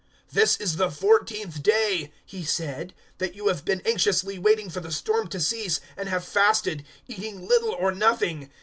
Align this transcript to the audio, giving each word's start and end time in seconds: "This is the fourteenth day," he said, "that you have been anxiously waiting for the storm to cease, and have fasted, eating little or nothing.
"This 0.31 0.57
is 0.57 0.77
the 0.77 0.89
fourteenth 0.89 1.61
day," 1.61 2.11
he 2.25 2.43
said, 2.43 2.95
"that 3.19 3.35
you 3.35 3.49
have 3.49 3.63
been 3.63 3.83
anxiously 3.85 4.39
waiting 4.39 4.67
for 4.71 4.79
the 4.79 4.91
storm 4.91 5.27
to 5.27 5.39
cease, 5.39 5.79
and 5.95 6.09
have 6.09 6.25
fasted, 6.25 6.83
eating 7.07 7.47
little 7.47 7.73
or 7.75 7.91
nothing. 7.91 8.49